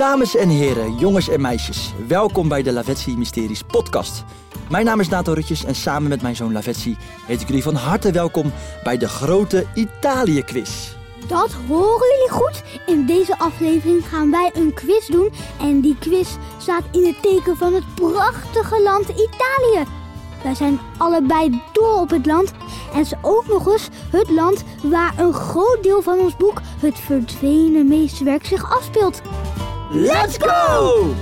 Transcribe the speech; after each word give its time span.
Dames 0.00 0.36
en 0.36 0.48
heren, 0.48 0.94
jongens 0.96 1.28
en 1.28 1.40
meisjes, 1.40 1.92
welkom 2.06 2.48
bij 2.48 2.62
de 2.62 2.72
Lavetsi 2.72 3.16
Mysteries 3.16 3.62
podcast. 3.62 4.24
Mijn 4.70 4.84
naam 4.84 5.00
is 5.00 5.08
Nato 5.08 5.32
Rutjes 5.32 5.64
en 5.64 5.74
samen 5.74 6.08
met 6.08 6.22
mijn 6.22 6.36
zoon 6.36 6.52
Lavetsi 6.52 6.96
heet 7.26 7.40
ik 7.40 7.46
jullie 7.46 7.62
van 7.62 7.74
harte 7.74 8.12
welkom 8.12 8.52
bij 8.82 8.98
de 8.98 9.08
grote 9.08 9.66
Italië-quiz. 9.74 10.94
Dat 11.26 11.52
horen 11.68 12.08
jullie 12.16 12.30
goed. 12.30 12.62
In 12.86 13.06
deze 13.06 13.38
aflevering 13.38 14.08
gaan 14.08 14.30
wij 14.30 14.50
een 14.54 14.74
quiz 14.74 15.06
doen. 15.06 15.30
En 15.60 15.80
die 15.80 15.96
quiz 15.98 16.28
staat 16.58 16.84
in 16.92 17.06
het 17.06 17.22
teken 17.22 17.56
van 17.56 17.74
het 17.74 17.94
prachtige 17.94 18.82
land 18.82 19.08
Italië. 19.08 19.84
Wij 20.42 20.54
zijn 20.54 20.80
allebei 20.98 21.62
dol 21.72 22.00
op 22.00 22.10
het 22.10 22.26
land. 22.26 22.52
En 22.94 23.00
is 23.00 23.14
ook 23.22 23.46
nog 23.46 23.66
eens 23.72 23.88
het 24.10 24.30
land 24.30 24.64
waar 24.82 25.18
een 25.18 25.32
groot 25.32 25.82
deel 25.82 26.02
van 26.02 26.18
ons 26.18 26.36
boek, 26.36 26.60
het 26.80 26.98
verdwenen 26.98 27.88
meesterwerk, 27.88 28.46
zich 28.46 28.76
afspeelt. 28.76 29.22
Let's 29.92 30.36
go! 30.38 31.14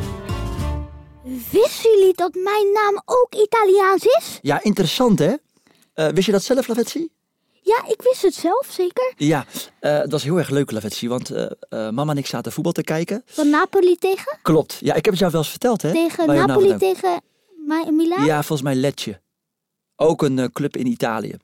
Wisten 1.51 1.91
jullie 1.99 2.15
dat 2.15 2.35
mijn 2.35 2.73
naam 2.73 3.03
ook 3.05 3.35
Italiaans 3.35 4.05
is? 4.05 4.39
Ja, 4.43 4.63
interessant 4.63 5.19
hè? 5.19 5.35
Eh, 5.95 6.09
wist 6.09 6.27
je 6.27 6.33
dat 6.33 6.43
zelf, 6.43 6.69
Lavetsi? 6.69 7.09
Ja, 7.63 7.83
ik 7.89 8.03
wist 8.03 8.23
het 8.23 8.35
zelf 8.35 8.67
zeker. 8.71 9.13
Ja, 9.17 9.47
eh, 9.81 9.99
dat 9.99 10.11
was 10.11 10.23
heel 10.23 10.39
erg 10.39 10.49
leuk, 10.51 10.71
Lavetsi, 10.71 11.09
want 11.09 11.31
eh, 11.31 11.47
mama 11.71 12.13
en 12.13 12.19
ik 12.19 12.27
zaten 12.27 12.53
voetbal 12.53 12.73
te 12.73 12.83
kijken. 12.83 13.23
Van 13.27 13.51
Napoli 13.51 13.97
tegen? 13.97 14.39
Klopt, 14.43 14.77
ja, 14.81 14.95
ik 14.95 15.05
heb 15.05 15.13
het 15.13 15.19
jou 15.19 15.31
wel 15.33 15.41
eens 15.41 15.51
verteld 15.51 15.83
hè? 15.83 15.93
Tegen 15.93 16.27
Napoli 16.47 16.77
tegen 16.77 17.21
Mi- 17.67 17.91
Milaan? 17.91 18.25
Ja, 18.25 18.35
volgens 18.35 18.63
mij 18.63 18.75
Lecce. 18.75 19.21
Ook 20.01 20.23
een 20.23 20.39
eh, 20.39 20.45
club 20.53 20.77
in 20.77 20.87
Italië. 20.87 21.35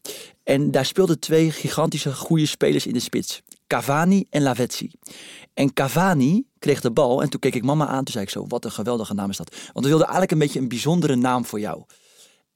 En 0.42 0.70
daar 0.70 0.84
speelden 0.84 1.18
twee 1.18 1.50
gigantische 1.50 2.12
goede 2.14 2.46
spelers 2.46 2.86
in 2.86 2.92
de 2.92 3.00
spits. 3.00 3.42
Cavani 3.66 4.26
en 4.30 4.42
Lavezzi. 4.42 4.90
En 5.54 5.72
Cavani 5.72 6.46
kreeg 6.58 6.80
de 6.80 6.90
bal 6.90 7.22
en 7.22 7.30
toen 7.30 7.40
keek 7.40 7.54
ik 7.54 7.62
mama 7.64 7.86
aan. 7.86 8.04
Toen 8.04 8.12
zei 8.12 8.24
ik 8.24 8.30
zo, 8.30 8.44
wat 8.48 8.64
een 8.64 8.70
geweldige 8.70 9.14
naam 9.14 9.30
is 9.30 9.36
dat. 9.36 9.54
Want 9.72 9.84
we 9.84 9.88
wilden 9.88 10.06
eigenlijk 10.06 10.32
een 10.32 10.38
beetje 10.38 10.58
een 10.60 10.68
bijzondere 10.68 11.16
naam 11.16 11.44
voor 11.44 11.60
jou. 11.60 11.82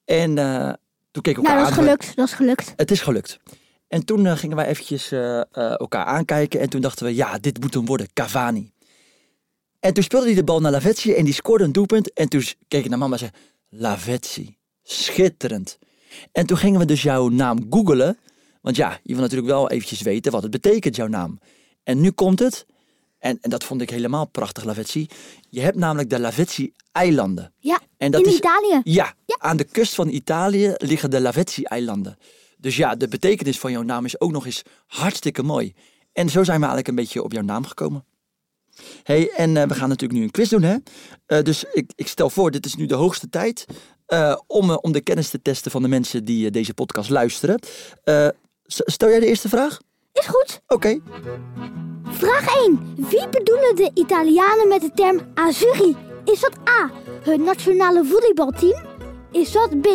En 0.04 0.38
eh, 0.38 0.72
toen 1.10 1.22
keek 1.22 1.36
ik 1.36 1.44
elkaar 1.44 1.54
Nou, 1.54 1.64
dat 1.64 1.72
is 1.72 1.78
aan. 1.78 1.84
gelukt. 1.84 2.16
Dat 2.16 2.26
is 2.26 2.32
gelukt. 2.34 2.72
Het 2.76 2.90
is 2.90 3.00
gelukt. 3.00 3.38
En 3.88 4.04
toen 4.04 4.26
eh, 4.26 4.36
gingen 4.36 4.56
wij 4.56 4.66
eventjes 4.66 5.12
elkaar 5.52 6.04
aankijken. 6.04 6.60
En 6.60 6.68
toen 6.68 6.80
dachten 6.80 7.06
we, 7.06 7.14
ja, 7.14 7.38
dit 7.38 7.60
moet 7.60 7.74
hem 7.74 7.86
worden. 7.86 8.08
Cavani. 8.12 8.72
En 9.80 9.94
toen 9.94 10.02
speelde 10.02 10.26
hij 10.26 10.34
de 10.34 10.44
bal 10.44 10.60
naar 10.60 10.72
Lavezzi 10.72 11.12
en 11.12 11.24
die 11.24 11.34
scoorde 11.34 11.64
een 11.64 11.72
doelpunt. 11.72 12.12
En 12.12 12.28
toen 12.28 12.42
keek 12.68 12.84
ik 12.84 12.90
naar 12.90 12.98
mama 12.98 13.12
en 13.12 13.18
zei, 13.18 13.30
Lavezzi, 13.68 14.56
schitterend. 14.82 15.78
En 16.32 16.46
toen 16.46 16.56
gingen 16.56 16.80
we 16.80 16.86
dus 16.86 17.02
jouw 17.02 17.28
naam 17.28 17.66
googelen. 17.70 18.18
Want 18.62 18.76
ja, 18.76 18.98
je 19.02 19.12
wil 19.12 19.22
natuurlijk 19.22 19.48
wel 19.50 19.70
eventjes 19.70 20.00
weten 20.02 20.32
wat 20.32 20.42
het 20.42 20.50
betekent, 20.50 20.96
jouw 20.96 21.06
naam. 21.06 21.38
En 21.82 22.00
nu 22.00 22.10
komt 22.10 22.38
het. 22.38 22.66
En, 23.18 23.38
en 23.40 23.50
dat 23.50 23.64
vond 23.64 23.80
ik 23.80 23.90
helemaal 23.90 24.26
prachtig, 24.26 24.64
Lavezzi. 24.64 25.06
Je 25.48 25.60
hebt 25.60 25.76
namelijk 25.76 26.10
de 26.10 26.18
Lavezzi-eilanden. 26.20 27.52
Ja, 27.58 27.80
En 27.96 28.10
dat 28.10 28.20
in 28.20 28.26
is, 28.30 28.36
Italië. 28.36 28.80
ja, 28.84 29.14
aan 29.38 29.56
de 29.56 29.64
kust 29.64 29.94
van 29.94 30.08
Italië 30.08 30.72
liggen 30.76 31.10
de 31.10 31.20
Lavezzi-eilanden. 31.20 32.16
Dus 32.58 32.76
ja, 32.76 32.94
de 32.94 33.08
betekenis 33.08 33.58
van 33.58 33.70
jouw 33.72 33.82
naam 33.82 34.04
is 34.04 34.20
ook 34.20 34.30
nog 34.30 34.46
eens 34.46 34.62
hartstikke 34.86 35.42
mooi. 35.42 35.74
En 36.12 36.28
zo 36.28 36.44
zijn 36.44 36.60
we 36.60 36.66
eigenlijk 36.66 36.88
een 36.88 36.94
beetje 36.94 37.22
op 37.22 37.32
jouw 37.32 37.42
naam 37.42 37.64
gekomen. 37.66 38.04
hey, 39.02 39.30
en 39.36 39.56
eh, 39.56 39.68
we 39.68 39.74
gaan 39.74 39.88
natuurlijk 39.88 40.18
nu 40.18 40.24
een 40.24 40.30
quiz 40.30 40.48
doen, 40.48 40.62
hè? 40.62 40.76
Eh, 41.26 41.42
dus 41.42 41.64
ik, 41.72 41.92
ik 41.94 42.08
stel 42.08 42.30
voor, 42.30 42.50
dit 42.50 42.66
is 42.66 42.74
nu 42.74 42.86
de 42.86 42.94
hoogste 42.94 43.28
tijd 43.28 43.66
eh, 44.08 44.36
om, 44.46 44.70
eh, 44.70 44.76
om 44.80 44.92
de 44.92 45.00
kennis 45.00 45.30
te 45.30 45.42
testen 45.42 45.70
van 45.70 45.82
de 45.82 45.88
mensen 45.88 46.24
die 46.24 46.46
eh, 46.46 46.52
deze 46.52 46.74
podcast 46.74 47.10
luisteren. 47.10 47.60
Stel 48.66 49.08
jij 49.08 49.20
de 49.20 49.26
eerste 49.26 49.48
vraag? 49.48 49.80
Is 50.12 50.26
goed. 50.26 50.60
Oké. 50.66 51.00
Vraag 52.04 52.56
1. 52.64 52.94
Wie 52.96 53.28
bedoelen 53.28 53.76
de 53.76 53.90
Italianen 53.94 54.68
met 54.68 54.80
de 54.80 54.90
term 54.94 55.20
Azzurri? 55.34 55.96
Is 56.24 56.40
dat 56.40 56.52
A. 56.68 56.90
Het 57.22 57.40
nationale 57.40 58.04
volleybalteam? 58.04 58.82
Is 59.32 59.52
dat 59.52 59.80
B. 59.80 59.88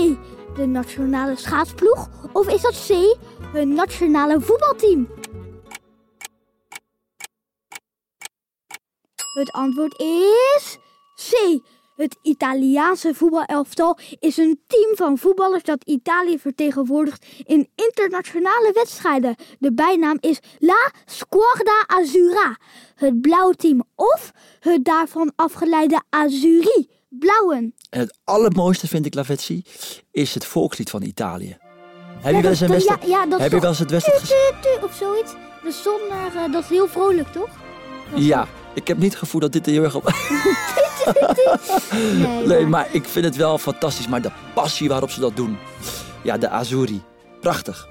De 0.55 0.65
nationale 0.65 1.35
schaatsploeg? 1.35 2.09
Of 2.33 2.47
is 2.47 2.61
dat 2.61 2.85
C. 2.87 3.17
Het 3.53 3.67
nationale 3.67 4.41
voetbalteam? 4.41 5.07
Het 9.33 9.51
antwoord 9.51 9.99
is 9.99 10.77
C. 11.15 11.61
Het 11.95 12.17
Italiaanse 12.21 13.13
voetbalelftal 13.13 13.97
is 14.19 14.37
een 14.37 14.59
team 14.67 14.95
van 14.95 15.17
voetballers 15.17 15.63
dat 15.63 15.83
Italië 15.83 16.39
vertegenwoordigt 16.39 17.25
in 17.43 17.69
internationale 17.75 18.71
wedstrijden. 18.73 19.35
De 19.59 19.73
bijnaam 19.73 20.17
is 20.19 20.39
La 20.59 20.91
Squadra 21.05 21.83
Azzurra, 21.85 22.57
het 22.95 23.21
blauwe 23.21 23.55
team 23.55 23.83
of 23.95 24.31
het 24.59 24.85
daarvan 24.85 25.31
afgeleide 25.35 26.01
Azzurri, 26.09 26.89
blauwen. 27.09 27.75
En 27.89 27.99
het 27.99 28.17
allermooiste 28.23 28.87
vind 28.87 29.05
ik, 29.05 29.13
Lavezzi, 29.13 29.63
is 30.11 30.33
het 30.33 30.45
volkslied 30.45 30.89
van 30.89 31.01
Italië. 31.01 31.57
Heb 32.21 32.35
je 32.35 32.41
wel 32.41 32.51
eens 32.51 32.59
een 32.59 32.67
wedstrijd, 32.67 33.01
ja, 33.01 33.07
ja, 33.07 33.25
dat 33.25 33.39
heb 33.39 33.51
je 33.51 33.59
wel 33.59 33.69
eens 33.69 33.79
het 33.79 33.91
wedstrijd 33.91 34.19
gezien? 34.19 34.37
tu, 34.61 34.79
tu, 34.79 34.85
of 34.85 34.93
zoiets. 34.93 35.31
De 35.63 35.71
zonder, 35.71 36.43
eh, 36.43 36.51
dat 36.51 36.63
is 36.63 36.69
heel 36.69 36.87
vrolijk, 36.87 37.27
toch? 37.27 37.49
Dat 38.11 38.23
Ja, 38.23 38.47
ik 38.73 38.87
heb 38.87 38.97
niet 38.97 39.09
het 39.09 39.19
gevoel 39.19 39.41
dat 39.41 39.51
dit 39.51 39.65
er 39.65 39.71
heel 39.71 39.83
erg 39.83 39.95
op... 39.95 40.03
Nee, 41.91 42.45
Nee, 42.47 42.65
maar- 42.65 42.87
ik 42.91 43.05
vind 43.05 43.25
het 43.25 43.35
wel 43.35 43.57
fantastisch. 43.57 44.07
Maar 44.07 44.21
de 44.21 44.31
passie 44.53 44.89
waarop 44.89 45.09
ze 45.09 45.19
dat 45.19 45.35
doen. 45.35 45.57
Ja, 46.23 46.37
de 46.37 46.49
Azuri. 46.49 47.01
Prachtig. 47.41 47.87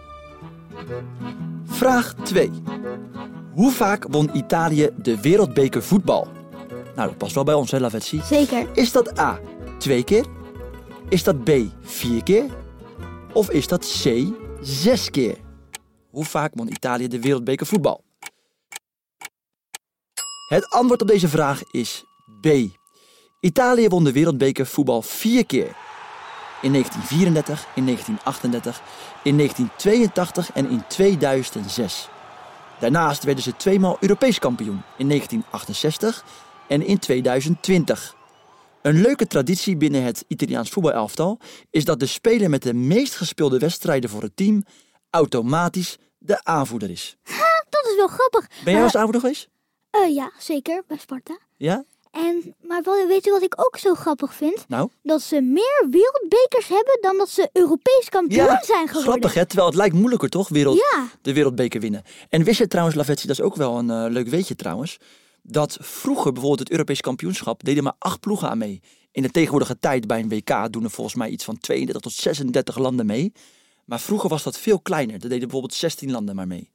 Vraag 1.66 2.14
2. 2.22 2.50
Hoe 3.54 3.70
vaak 3.72 4.06
won 4.10 4.30
Italië 4.36 4.90
de 4.96 5.20
wereldbeker 5.20 5.82
voetbal? 5.82 6.28
Nou, 6.94 7.08
dat 7.08 7.18
past 7.18 7.34
wel 7.34 7.44
bij 7.44 7.54
ons, 7.54 7.70
hè, 7.70 7.78
Lavezzi? 7.80 8.20
Zeker. 8.24 8.66
Is 8.74 8.92
dat 8.92 9.18
A, 9.18 9.40
twee 9.78 10.04
keer? 10.04 10.24
Is 11.08 11.22
dat 11.24 11.44
B, 11.44 11.50
vier 11.80 12.22
keer? 12.22 12.44
Of 13.32 13.50
is 13.50 13.68
dat 13.68 14.00
C, 14.02 14.24
zes 14.60 15.10
keer? 15.10 15.36
Hoe 16.10 16.24
vaak 16.24 16.52
won 16.54 16.68
Italië 16.72 17.08
de 17.08 17.20
wereldbeker 17.20 17.66
voetbal? 17.66 18.04
Het 20.48 20.70
antwoord 20.70 21.02
op 21.02 21.08
deze 21.08 21.28
vraag 21.28 21.62
is 21.70 22.04
B. 22.40 22.46
Italië 23.42 23.88
won 23.88 24.04
de 24.04 24.12
wereldbeker 24.12 24.66
voetbal 24.66 25.02
vier 25.02 25.46
keer. 25.46 25.76
In 26.62 26.72
1934, 26.72 27.66
in 27.74 27.84
1938, 27.84 28.82
in 29.22 29.36
1982 29.36 30.52
en 30.52 30.70
in 30.70 30.82
2006. 30.88 32.08
Daarnaast 32.80 33.24
werden 33.24 33.42
ze 33.42 33.56
tweemaal 33.56 33.96
Europees 34.00 34.38
kampioen 34.38 34.82
in 34.96 35.08
1968 35.08 36.24
en 36.68 36.86
in 36.86 36.98
2020. 36.98 38.14
Een 38.82 39.00
leuke 39.00 39.26
traditie 39.26 39.76
binnen 39.76 40.02
het 40.02 40.24
Italiaans 40.28 40.70
voetbalelftal 40.70 41.38
is 41.70 41.84
dat 41.84 42.00
de 42.00 42.06
speler 42.06 42.50
met 42.50 42.62
de 42.62 42.74
meest 42.74 43.14
gespeelde 43.14 43.58
wedstrijden 43.58 44.10
voor 44.10 44.22
het 44.22 44.36
team 44.36 44.64
automatisch 45.10 45.98
de 46.18 46.44
aanvoerder 46.44 46.90
is. 46.90 47.16
Dat 47.68 47.86
is 47.90 47.96
wel 47.96 48.08
grappig. 48.08 48.46
Ben 48.64 48.72
jij 48.72 48.82
als 48.82 48.96
aanvoerder 48.96 49.20
geweest? 49.20 49.48
Eh, 49.90 50.14
ja, 50.14 50.32
zeker, 50.38 50.82
bij 50.86 50.98
Sparta. 50.98 51.38
Ja? 51.56 51.84
En, 52.12 52.54
maar 52.60 52.82
wel, 52.82 53.06
weet 53.06 53.24
je 53.24 53.30
wat 53.30 53.42
ik 53.42 53.54
ook 53.66 53.76
zo 53.78 53.94
grappig 53.94 54.34
vind? 54.34 54.64
Nou? 54.68 54.88
Dat 55.02 55.22
ze 55.22 55.40
meer 55.40 55.86
wereldbekers 55.90 56.68
hebben 56.68 56.98
dan 57.00 57.18
dat 57.18 57.30
ze 57.30 57.48
Europees 57.52 58.08
kampioen 58.08 58.58
zijn 58.62 58.86
geworden. 58.86 59.02
grappig 59.02 59.34
hè? 59.34 59.46
Terwijl 59.46 59.68
het 59.68 59.76
lijkt 59.76 59.94
moeilijker 59.94 60.28
toch, 60.28 60.48
wereld, 60.48 60.76
Ja. 60.92 61.08
de 61.22 61.32
wereldbeker 61.32 61.80
winnen. 61.80 62.02
En 62.28 62.44
wist 62.44 62.58
je 62.58 62.66
trouwens, 62.68 62.96
Lavetsi, 62.96 63.26
dat 63.26 63.38
is 63.38 63.44
ook 63.44 63.56
wel 63.56 63.78
een 63.78 63.90
eh, 63.90 64.04
leuk 64.08 64.28
weetje 64.28 64.54
trouwens, 64.56 64.98
dat 65.42 65.76
vroeger 65.80 66.32
bijvoorbeeld 66.32 66.60
het 66.60 66.70
Europees 66.70 67.00
kampioenschap 67.00 67.64
deden 67.64 67.82
maar 67.82 67.96
acht 67.98 68.20
ploegen 68.20 68.48
aan 68.50 68.58
mee. 68.58 68.80
In 69.12 69.22
de 69.22 69.30
tegenwoordige 69.30 69.78
tijd 69.78 70.06
bij 70.06 70.20
een 70.20 70.28
WK 70.28 70.72
doen 70.72 70.84
er 70.84 70.90
volgens 70.90 71.16
mij 71.16 71.28
iets 71.28 71.44
van 71.44 71.58
32 71.58 72.02
tot 72.02 72.12
36 72.12 72.78
landen 72.78 73.06
mee. 73.06 73.32
Maar 73.84 74.00
vroeger 74.00 74.28
was 74.28 74.42
dat 74.42 74.58
veel 74.58 74.80
kleiner. 74.80 75.14
Er 75.14 75.20
deden 75.20 75.38
bijvoorbeeld 75.40 75.74
16 75.74 76.10
landen 76.10 76.34
maar 76.34 76.46
mee. 76.46 76.70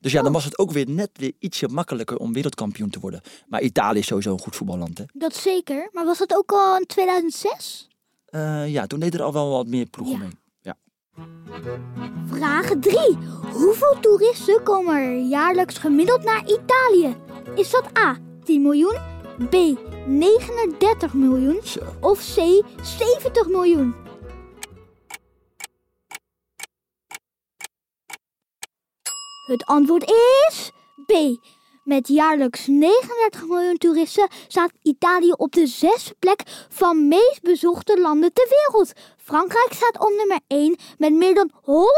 Dus 0.00 0.12
ja, 0.12 0.22
dan 0.22 0.32
was 0.32 0.44
het 0.44 0.58
ook 0.58 0.70
weer 0.72 0.88
net 0.90 1.10
weer 1.12 1.32
ietsje 1.38 1.68
makkelijker 1.68 2.16
om 2.16 2.32
wereldkampioen 2.32 2.90
te 2.90 3.00
worden. 3.00 3.20
Maar 3.46 3.62
Italië 3.62 3.98
is 3.98 4.06
sowieso 4.06 4.32
een 4.32 4.38
goed 4.40 4.56
voetballand, 4.56 4.98
hè? 4.98 5.04
Dat 5.12 5.34
zeker. 5.34 5.88
Maar 5.92 6.04
was 6.04 6.18
dat 6.18 6.34
ook 6.36 6.50
al 6.52 6.76
in 6.76 6.86
2006? 6.86 7.88
Eh, 8.24 8.68
ja, 8.72 8.86
toen 8.86 9.00
deden 9.00 9.20
er 9.20 9.26
al 9.26 9.32
wel 9.32 9.50
wat 9.50 9.66
meer 9.66 9.86
ploegen 9.86 10.16
Ja. 10.18 10.22
mee. 10.22 10.32
Ja. 10.60 10.76
Vraag 12.26 12.70
3. 12.80 13.16
Hoeveel 13.52 13.96
toeristen 14.00 14.62
komen 14.62 14.94
er 14.94 15.18
jaarlijks 15.20 15.78
gemiddeld 15.78 16.24
naar 16.24 16.42
Italië? 16.42 17.16
Is 17.54 17.70
dat 17.70 17.98
A. 17.98 18.16
10 18.44 18.62
miljoen? 18.62 18.96
B. 19.50 19.54
39 20.06 21.14
miljoen? 21.14 21.60
Zo. 21.64 21.80
Of 22.00 22.18
C. 22.18 22.62
70 22.82 23.46
miljoen? 23.48 23.94
Het 29.48 29.64
antwoord 29.66 30.12
is 30.50 30.70
B. 31.06 31.12
Met 31.84 32.08
jaarlijks 32.08 32.66
39 32.66 33.46
miljoen 33.46 33.76
toeristen 33.76 34.28
staat 34.48 34.72
Italië 34.82 35.32
op 35.32 35.52
de 35.52 35.66
zesde 35.66 36.14
plek 36.18 36.42
van 36.68 37.08
meest 37.08 37.42
bezochte 37.42 38.00
landen 38.00 38.32
ter 38.32 38.48
wereld. 38.48 38.92
Frankrijk 39.16 39.72
staat 39.72 40.00
op 40.00 40.12
nummer 40.16 40.40
1 40.46 40.76
met 40.98 41.12
meer 41.12 41.34
dan 41.34 41.50
100 41.62 41.90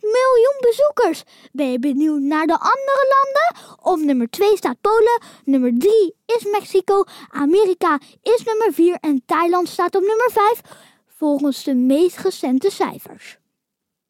miljoen 0.00 0.56
bezoekers. 0.60 1.22
Ben 1.52 1.70
je 1.70 1.78
benieuwd 1.78 2.20
naar 2.20 2.46
de 2.46 2.58
andere 2.58 3.14
landen? 3.14 3.76
Op 3.82 3.98
nummer 3.98 4.30
2 4.30 4.56
staat 4.56 4.80
Polen, 4.80 5.22
nummer 5.44 5.72
3 5.78 6.14
is 6.26 6.44
Mexico, 6.50 7.04
Amerika 7.28 8.00
is 8.22 8.42
nummer 8.44 8.72
4 8.72 8.98
en 9.00 9.22
Thailand 9.26 9.68
staat 9.68 9.94
op 9.94 10.02
nummer 10.02 10.30
5 10.32 10.60
volgens 11.06 11.64
de 11.64 11.74
meest 11.74 12.18
recente 12.18 12.70
cijfers. 12.70 13.38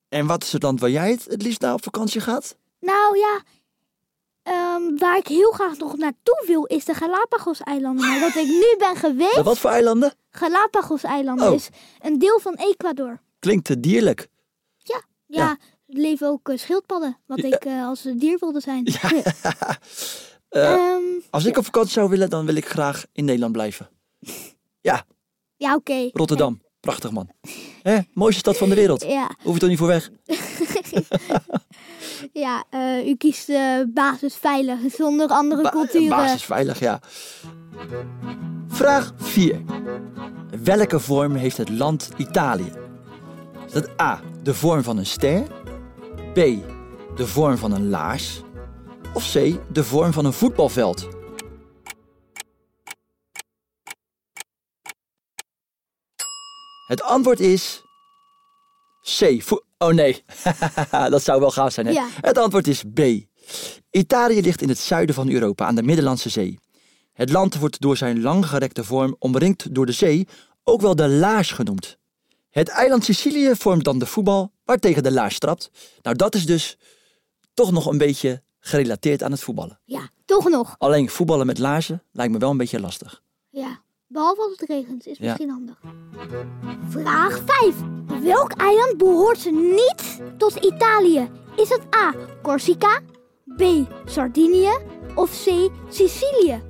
En 0.09 0.27
wat 0.27 0.43
is 0.43 0.53
het 0.53 0.63
land 0.63 0.81
waar 0.81 0.91
jij 0.91 1.11
het, 1.11 1.25
het 1.25 1.43
liefst 1.43 1.61
naar 1.61 1.75
op 1.75 1.83
vakantie 1.83 2.21
gaat? 2.21 2.57
Nou 2.85 3.19
ja, 3.19 3.43
ehm, 4.43 4.97
waar 4.97 5.17
ik 5.19 5.27
heel 5.27 5.51
graag 5.51 5.77
nog 5.79 5.97
naartoe 5.97 6.45
wil 6.47 6.65
is 6.65 6.85
de 6.85 6.95
Galapagos-eilanden. 6.95 8.07
Maar 8.09 8.21
dat 8.21 8.35
ik 8.35 8.47
nu 8.47 8.75
ben 8.79 8.97
geweest... 8.97 9.43
Wat 9.43 9.59
voor 9.59 9.71
eilanden? 9.71 10.15
Galapagos-eilanden 10.31 11.49
Oh. 11.49 11.55
is 11.55 11.69
een 12.01 12.19
deel 12.19 12.41
van 12.41 12.55
Ecuador. 12.55 13.21
Klinkt 13.39 13.65
te 13.65 13.81
dierlijk. 13.81 14.29
Ja, 14.77 15.03
Ja. 15.27 15.49
er 15.51 15.57
leven 15.87 16.29
ook 16.29 16.49
eh, 16.49 16.59
schildpadden, 16.59 17.19
wat 17.27 17.39
Ja. 17.41 17.47
ik 17.49 17.65
eh, 17.65 17.87
als 17.87 18.03
dier 18.15 18.37
wilde 18.41 18.61
zijn. 18.61 18.87
Eh, 20.49 20.73
Ehm, 20.73 21.03
als 21.31 21.45
ik 21.45 21.57
op 21.59 21.65
vakantie 21.65 21.93
zou 21.93 22.09
willen, 22.09 22.31
dan 22.31 22.47
wil 22.47 22.55
ik 22.55 22.67
graag 22.69 23.05
in 23.13 23.25
Nederland 23.25 23.53
blijven. 23.53 23.89
Ja, 24.81 25.05
ja, 25.57 25.75
oké. 25.75 26.11
Rotterdam. 26.13 26.63
Prachtig 26.81 27.11
man. 27.11 27.31
Hè? 27.83 27.99
Mooiste 28.13 28.39
stad 28.41 28.57
van 28.57 28.69
de 28.69 28.75
wereld. 28.75 29.03
Ja, 29.03 29.31
Hoef 29.43 29.55
je 29.55 29.61
toch 29.61 29.69
niet 29.69 29.79
voor 29.79 29.87
weg? 29.87 30.11
ja 32.33 32.65
eh, 32.71 33.09
u 33.09 33.15
kiest 33.17 33.49
eh 33.49 33.81
basis 33.89 34.37
veilig, 34.37 34.79
zonder 34.97 35.29
andere 35.29 35.63
Ba- 35.63 35.71
culturen. 35.71 36.09
Basisveilig, 36.09 36.79
ja. 36.79 37.01
Vraag 38.69 39.13
4. 39.17 39.61
Welke 40.65 41.01
vorm 41.01 41.35
heeft 41.35 41.57
het 41.57 41.69
land 41.69 42.11
Italië? 42.17 42.73
Is 43.67 43.73
dat 43.73 44.01
A, 44.01 44.21
de 44.43 44.55
vorm 44.55 44.83
van 44.83 44.99
een 44.99 45.07
ster? 45.07 45.43
B, 46.33 46.37
de 47.17 47.27
vorm 47.27 47.57
van 47.57 47.73
een 47.73 47.89
laars? 47.89 48.43
Of 49.15 49.33
C, 49.33 49.59
de 49.73 49.85
vorm 49.85 50.13
van 50.13 50.25
een 50.25 50.33
voetbalveld? 50.33 51.09
Het 56.87 57.03
antwoord 57.03 57.41
is 57.41 57.84
C. 59.19 59.43
oh 59.79 59.89
nee, 59.89 60.23
dat 61.11 61.23
zou 61.23 61.41
wel 61.41 61.51
gaaf 61.51 61.73
zijn. 61.73 61.87
Hè? 61.87 61.93
Ja. 61.93 62.09
Het 62.21 62.39
antwoord 62.39 62.67
is 62.67 62.83
B. 62.95 63.01
Italië 63.91 64.41
ligt 64.41 64.63
in 64.63 64.69
het 64.69 64.79
zuiden 64.79 65.15
van 65.15 65.31
Europa 65.31 65.67
aan 65.67 65.75
de 65.75 65.83
Middellandse 65.83 66.29
Zee. 66.29 66.59
Het 67.13 67.31
land 67.31 67.59
wordt 67.59 67.81
door 67.81 67.97
zijn 67.97 68.21
langgerekte 68.21 68.85
vorm 68.85 69.17
omringd 69.19 69.75
door 69.75 69.87
de 69.87 69.93
zee, 69.93 70.27
ook 70.63 70.81
wel 70.81 70.97
de 70.97 71.09
laars 71.09 71.51
genoemd. 71.51 71.99
Het 72.51 72.69
eiland 72.69 73.05
Sicilië 73.05 73.55
vormt 73.55 73.85
dan 73.85 73.99
de 73.99 74.07
voetbal 74.07 74.53
waartegen 74.65 75.03
de 75.03 75.13
laars 75.13 75.39
trapt. 75.39 75.71
Nou, 76.03 76.17
dat 76.17 76.35
is 76.35 76.47
dus 76.47 76.79
toch 77.55 77.73
nog 77.73 77.87
een 77.87 77.99
beetje 77.99 78.43
gerelateerd 78.59 79.23
aan 79.23 79.31
het 79.31 79.41
voetballen. 79.41 79.81
Ja, 79.85 80.09
toch 80.25 80.49
nog. 80.49 80.75
Alleen 80.79 81.09
voetballen 81.11 81.47
met 81.47 81.59
laarzen 81.59 82.03
lijkt 82.13 82.33
me 82.33 82.39
wel 82.39 82.51
een 82.51 82.57
beetje 82.57 82.81
lastig. 82.81 83.23
Ja, 83.51 83.83
behalve 84.15 84.41
als 84.41 84.51
het 84.57 84.69
regent, 84.69 85.07
is 85.07 85.19
Ja. 85.19 85.25
misschien 85.25 85.51
handig. 85.51 85.81
Vraag 86.89 87.41
5. 87.47 87.75
Welk 88.23 88.53
eiland 88.53 88.97
behoort 88.97 89.51
niet 89.51 90.21
tot 90.39 90.55
Italië? 90.55 91.31
Is 91.57 91.69
het 91.69 91.83
A. 91.97 92.15
Corsica, 92.43 93.01
B. 93.57 93.63
Sardinië 94.05 94.73
of 95.15 95.31
C. 95.45 95.71
Sicilië? 95.89 96.63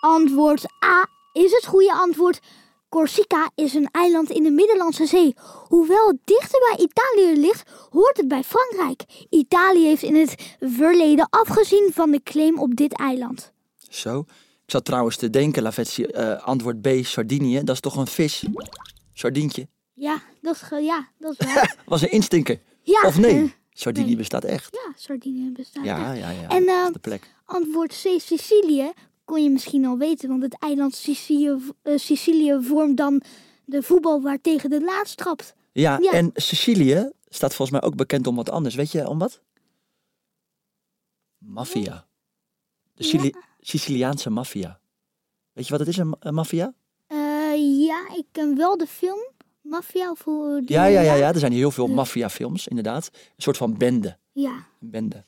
Antwoord 0.00 0.64
A 0.84 1.06
is 1.32 1.52
het 1.52 1.66
goede 1.66 1.92
antwoord. 1.92 2.40
Corsica 2.88 3.50
is 3.54 3.74
een 3.74 3.88
eiland 3.90 4.30
in 4.30 4.42
de 4.42 4.50
Middellandse 4.50 5.06
Zee. 5.06 5.34
Hoewel 5.68 6.06
het 6.08 6.18
dichter 6.24 6.60
bij 6.70 6.84
Italië 6.84 7.40
ligt, 7.40 7.70
hoort 7.90 8.16
het 8.16 8.28
bij 8.28 8.42
Frankrijk. 8.44 9.04
Italië 9.30 9.84
heeft 9.86 10.02
in 10.02 10.14
het 10.16 10.56
verleden 10.60 11.26
afgezien 11.30 11.90
van 11.92 12.10
de 12.10 12.22
claim 12.22 12.58
op 12.58 12.76
dit 12.76 12.92
eiland. 12.92 13.52
Zo. 13.90 14.18
Ik 14.64 14.72
zat 14.72 14.84
trouwens 14.84 15.16
te 15.16 15.30
denken, 15.30 15.62
Lavetsi, 15.62 16.02
eh, 16.04 16.42
antwoord 16.46 16.80
B, 16.80 16.88
Sardinië. 17.02 17.64
Dat 17.64 17.74
is 17.74 17.80
toch 17.80 17.96
een 17.96 18.06
vis? 18.06 18.44
Sardientje. 19.12 19.68
Ja, 19.94 20.22
dat 20.40 20.54
is, 20.54 20.78
ja, 20.80 21.08
dat 21.18 21.34
is 21.38 21.46
waar. 21.54 21.76
Was 21.86 22.02
een 22.02 22.10
instinker. 22.10 22.60
Ja, 22.82 23.02
Of 23.06 23.18
nee? 23.18 23.54
Sardinië 23.70 24.06
nee. 24.06 24.16
bestaat 24.16 24.44
echt. 24.44 24.68
ja, 24.84 24.92
Sardinië 24.96 25.50
bestaat. 25.52 25.84
Ja, 25.84 26.10
echt. 26.12 26.20
ja, 26.20 26.30
ja. 26.30 26.48
En, 26.48 26.66
dat 26.66 26.76
eh, 26.76 26.84
is 26.86 26.92
de 26.92 26.98
plek. 26.98 27.30
Antwoord 27.44 27.90
C, 28.02 28.20
Sicilië, 28.20 28.92
kon 29.26 29.42
je 29.42 29.50
misschien 29.50 29.84
al 29.84 29.98
weten, 29.98 30.28
want 30.28 30.42
het 30.42 30.58
eiland 30.58 30.94
Sicilië, 30.94 31.56
eh, 31.82 31.96
Sicilië 31.98 32.58
vormt 32.60 32.96
dan 32.96 33.22
de 33.64 33.82
voetbal 33.82 34.22
waar 34.22 34.40
tegen 34.40 34.70
de 34.70 34.80
laatst 34.84 35.16
trapt. 35.16 35.54
Ja, 35.72 35.98
ja. 36.02 36.12
en 36.12 36.30
Sicilië 36.34 37.10
staat 37.28 37.54
volgens 37.54 37.80
mij 37.80 37.88
ook 37.88 37.96
bekend 37.96 38.26
om 38.26 38.36
wat 38.36 38.50
anders. 38.50 38.74
Weet 38.74 38.92
je 38.92 39.08
om 39.08 39.18
wat? 39.18 39.40
Maffia. 41.38 42.06
De 42.94 43.08
Ja. 43.22 43.30
Siciliaanse 43.60 44.30
maffia. 44.30 44.80
Weet 45.52 45.64
je 45.64 45.70
wat 45.70 45.80
het 45.80 45.88
is, 45.88 45.96
een, 45.96 46.16
een 46.20 46.34
maffia? 46.34 46.74
Eh, 47.06 47.16
ja, 47.86 48.08
ik 48.16 48.24
ken 48.32 48.56
wel 48.56 48.76
de 48.76 48.86
film 48.86 49.34
Mafia 49.62 50.10
of 50.10 50.24
hoe 50.24 50.62
Ja, 50.66 50.84
ja, 50.84 51.00
ja, 51.00 51.14
ja. 51.14 51.28
Er 51.28 51.38
zijn 51.38 51.52
heel 51.52 51.70
veel 51.70 51.86
maffiafilms, 51.86 52.68
inderdaad. 52.68 53.10
Een 53.12 53.42
soort 53.42 53.56
van 53.56 53.76
bende. 53.76 54.18
Ja, 54.32 54.66
Een 54.80 54.90
bende. 54.90 55.24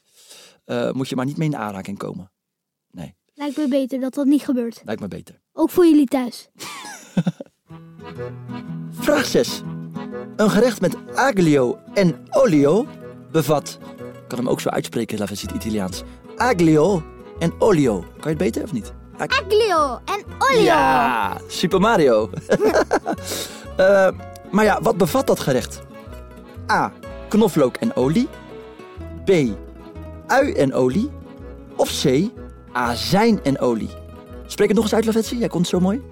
Eh, 0.65 0.93
moet 0.93 1.09
je 1.09 1.17
maar 1.17 1.25
niet 1.25 1.37
mee 1.37 1.49
in 1.49 1.57
aanraking 1.57 1.99
komen. 1.99 2.33
Nee, 2.91 3.17
lijkt 3.39 3.57
me 3.57 3.69
beter 3.69 4.01
dat 4.01 4.15
dat 4.15 4.27
niet 4.27 4.43
gebeurt. 4.43 4.81
lijkt 4.85 5.01
me 5.01 5.09
beter. 5.09 5.41
Ook 5.53 5.71
voor 5.71 5.87
jullie 5.87 6.07
thuis. 6.07 6.49
Vraag 8.91 9.25
6. 9.25 9.63
Een 10.37 10.51
gerecht 10.51 10.81
met 10.81 10.97
aglio 11.15 11.79
en 11.95 12.17
olio 12.31 12.87
bevat... 13.33 13.79
Ik 14.01 14.35
kan 14.35 14.39
hem 14.39 14.49
ook 14.49 14.61
zo 14.61 14.69
uitspreken, 14.69 15.19
laten 15.19 15.35
we 15.35 15.41
het 15.41 15.51
Italiaans. 15.65 16.03
Aglio 16.37 17.03
en 17.39 17.53
olio. 17.59 17.99
Kan 18.01 18.09
je 18.23 18.29
het 18.29 18.39
beter 18.39 18.63
of 18.63 18.73
niet? 18.73 18.93
Ag- 19.17 19.41
Aglio 19.43 19.99
en 20.05 20.25
olio. 20.39 20.63
Ja, 20.63 21.37
Super 21.49 21.81
Mario. 21.81 22.31
Eh, 23.77 24.09
maar 24.51 24.65
ja, 24.65 24.81
wat 24.83 24.97
bevat 24.97 25.27
dat 25.27 25.41
gerecht? 25.41 25.81
A. 26.71 26.93
Knoflook 27.29 27.77
en 27.77 27.97
olie. 27.97 28.29
B. 29.25 29.31
Ui 30.27 30.53
en 30.53 30.75
olie. 30.75 31.11
Of 31.77 32.03
C. 32.03 32.05
Azijn 32.79 33.43
en 33.43 33.59
olie. 33.59 33.91
Spreek 34.47 34.69
het 34.69 34.77
nog 34.77 34.85
eens 34.85 34.95
uit, 34.95 35.05
Lavetsi. 35.05 35.39
Jij 35.39 35.49
kon 35.49 35.61
het 35.61 35.69
zo 35.69 35.81
mooi. 35.81 36.03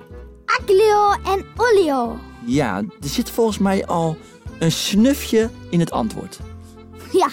Aglio 0.44 1.12
en 1.24 1.46
olio. 1.56 2.18
Ja, 2.46 2.76
er 2.76 3.08
zit 3.08 3.30
volgens 3.30 3.58
mij 3.58 3.86
al 3.86 4.16
een 4.58 4.72
snufje 4.72 5.50
in 5.70 5.80
het 5.80 5.90
antwoord. 5.90 6.38
Ja, 7.12 7.28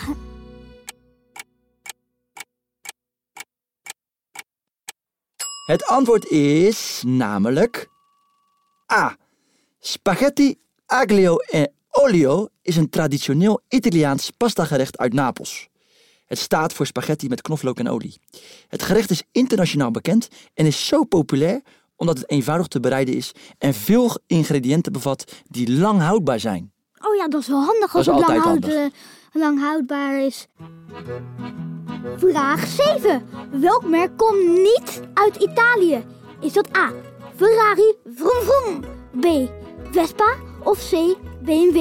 Het 5.65 5.85
antwoord 5.85 6.25
is 6.25 7.03
namelijk 7.05 7.89
A. 8.93 9.17
Spaghetti 9.79 10.59
aglio 10.85 11.37
e 11.49 11.65
olio 11.89 12.47
is 12.61 12.75
een 12.75 12.89
traditioneel 12.89 13.61
Italiaans 13.67 14.29
pastagerecht 14.29 14.97
uit 14.97 15.13
Napels. 15.13 15.69
Het 16.33 16.41
staat 16.41 16.73
voor 16.73 16.85
spaghetti 16.85 17.27
met 17.27 17.41
knoflook 17.41 17.79
en 17.79 17.87
olie. 17.89 18.19
Het 18.67 18.83
gerecht 18.83 19.09
is 19.09 19.23
internationaal 19.31 19.91
bekend 19.91 20.27
en 20.53 20.65
is 20.65 20.87
zo 20.87 21.03
populair 21.03 21.61
omdat 21.95 22.17
het 22.17 22.29
eenvoudig 22.29 22.67
te 22.67 22.79
bereiden 22.79 23.15
is 23.15 23.31
en 23.57 23.73
veel 23.73 24.17
ingrediënten 24.27 24.91
bevat 24.91 25.31
die 25.47 25.71
lang 25.71 26.01
houdbaar 26.01 26.39
zijn. 26.39 26.71
oh 27.01 27.15
ja, 27.15 27.27
dat 27.27 27.41
is 27.41 27.47
wel 27.47 27.63
handig 27.63 27.95
als 27.95 28.05
het 28.05 28.27
lang, 28.27 28.43
houd- 28.43 28.91
lang 29.33 29.59
houdbaar 29.59 30.19
is. 30.25 30.47
Vraag 32.17 32.65
7. 32.67 33.23
Welk 33.51 33.85
merk 33.89 34.17
komt 34.17 34.47
niet 34.47 35.01
uit 35.13 35.35
Italië? 35.35 36.03
Is 36.39 36.53
dat 36.53 36.75
A. 36.77 36.91
Ferrari 37.35 37.95
vroom 38.15 38.41
vroom. 38.43 38.83
B. 39.19 39.49
Vespa 39.91 40.35
of 40.63 40.89
C. 40.89 40.91
BMW? 41.43 41.75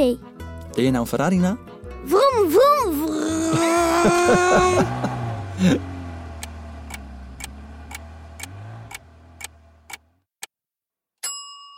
Deed 0.73 0.85
je 0.85 0.91
nou 0.91 0.97
een 0.97 1.07
Ferrari 1.07 1.37
na? 1.37 1.59
Vroom 2.05 2.51
vroom 2.51 3.07
vroom. 3.07 3.22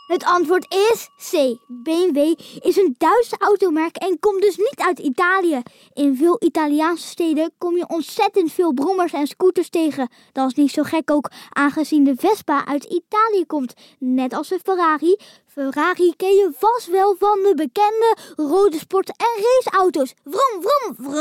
Het 0.07 0.23
antwoord 0.23 0.73
is 0.73 1.09
C. 1.31 1.57
BMW 1.67 2.17
is 2.59 2.77
een 2.77 2.95
Duitse 2.97 3.35
automerk 3.39 3.95
en 3.95 4.19
komt 4.19 4.41
dus 4.41 4.57
niet 4.57 4.75
uit 4.75 4.99
Italië. 4.99 5.61
In 5.93 6.15
veel 6.15 6.37
Italiaanse 6.39 7.07
steden 7.07 7.51
kom 7.57 7.75
je 7.75 7.87
ontzettend 7.87 8.51
veel 8.51 8.73
brommers 8.73 9.13
en 9.13 9.27
scooters 9.27 9.69
tegen. 9.69 10.09
Dat 10.31 10.47
is 10.49 10.55
niet 10.55 10.71
zo 10.71 10.83
gek 10.83 11.11
ook, 11.11 11.31
aangezien 11.49 12.03
de 12.03 12.13
Vespa 12.17 12.65
uit 12.65 12.83
Italië 12.83 13.45
komt. 13.45 13.73
Net 13.99 14.33
als 14.33 14.47
de 14.47 14.59
Ferrari. 14.63 15.15
Ferrari 15.55 16.13
ken 16.15 16.29
je 16.29 16.51
vast 16.57 16.89
wel 16.89 17.15
van 17.19 17.39
de 17.43 17.53
bekende 17.55 18.17
rode 18.35 18.77
sport- 18.77 19.09
en 19.17 19.43
raceauto's. 19.43 20.13
Vrom, 20.23 20.61
vrom, 20.61 20.95
vrom. 20.95 21.17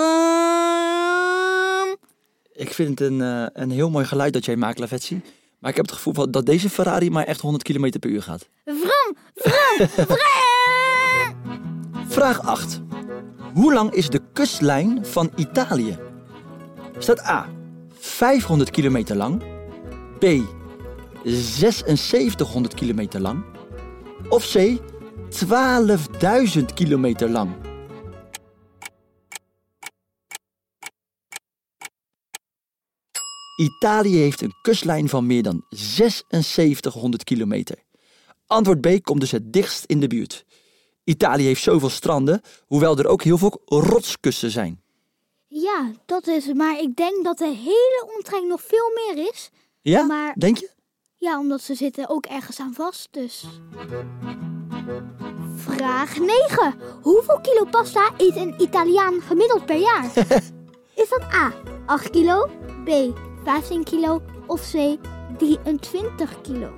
Ik 2.52 2.74
vind 2.74 2.98
het 2.98 3.00
een, 3.10 3.20
eh, 3.20 3.46
een 3.52 3.70
heel 3.70 3.90
mooi 3.90 4.04
geluid 4.04 4.32
dat 4.32 4.44
jij 4.44 4.56
maakt, 4.56 4.78
Lavetsi. 4.78 5.22
Maar 5.58 5.70
ik 5.70 5.76
heb 5.76 5.86
het 5.86 5.94
gevoel 5.94 6.30
dat 6.30 6.46
deze 6.46 6.70
Ferrari 6.70 7.10
maar 7.10 7.24
echt 7.24 7.40
100 7.40 7.62
km 7.62 7.98
per 7.98 8.10
uur 8.10 8.22
gaat. 8.22 8.48
Vrom, 8.64 9.16
vrom, 9.34 9.88
vrom. 9.88 10.18
Vraag 12.08 12.40
8. 12.46 12.80
Hoe 13.54 13.72
lang 13.72 13.92
is 13.92 14.08
de 14.08 14.20
kustlijn 14.32 15.06
van 15.06 15.30
Italië? 15.36 15.98
Dat 17.06 17.20
A. 17.26 17.48
500 17.98 18.70
kilometer 18.70 19.16
lang? 19.16 19.42
B. 20.18 20.24
7600 21.24 22.74
kilometer 22.74 23.20
lang? 23.20 23.53
Of 24.28 24.44
C. 24.52 24.78
12.000 25.30 26.74
kilometer 26.74 27.28
lang? 27.30 27.52
Italië 33.56 34.16
heeft 34.16 34.40
een 34.40 34.54
kustlijn 34.62 35.08
van 35.08 35.26
meer 35.26 35.42
dan 35.42 35.64
7600 35.68 37.24
kilometer. 37.24 37.78
Antwoord 38.46 38.80
B 38.80 39.02
komt 39.02 39.20
dus 39.20 39.30
het 39.30 39.52
dichtst 39.52 39.84
in 39.84 40.00
de 40.00 40.06
buurt. 40.06 40.44
Italië 41.04 41.44
heeft 41.44 41.62
zoveel 41.62 41.88
stranden, 41.88 42.40
hoewel 42.66 42.98
er 42.98 43.06
ook 43.06 43.22
heel 43.22 43.38
veel 43.38 43.62
rotskussen 43.64 44.50
zijn. 44.50 44.82
Ja, 45.46 45.90
dat 46.06 46.26
is 46.26 46.46
het. 46.46 46.56
Maar 46.56 46.78
ik 46.80 46.96
denk 46.96 47.24
dat 47.24 47.38
de 47.38 47.46
hele 47.54 48.12
omtrek 48.16 48.42
nog 48.42 48.62
veel 48.62 48.90
meer 48.94 49.28
is. 49.32 49.50
Ja? 49.80 50.02
Maar- 50.02 50.34
Denk 50.38 50.58
je? 50.58 50.70
Ja, 51.24 51.38
omdat 51.38 51.62
ze 51.62 51.74
zitten 51.74 52.08
ook 52.08 52.26
ergens 52.26 52.60
aan 52.60 52.74
vast, 52.74 53.08
dus. 53.10 53.44
Vraag 55.56 56.18
9. 56.18 56.74
Hoeveel 57.02 57.40
kilo 57.40 57.64
pasta 57.70 58.10
eet 58.16 58.36
een 58.36 58.54
Italiaan 58.58 59.20
gemiddeld 59.20 59.66
per 59.66 59.76
jaar? 59.76 60.04
Is 61.02 61.08
dat 61.08 61.22
A. 61.22 61.52
8 61.86 62.10
kilo, 62.10 62.50
B. 62.84 63.18
15 63.44 63.84
kilo 63.84 64.22
of 64.46 64.72
C. 64.72 64.98
23 65.38 66.40
kilo? 66.40 66.72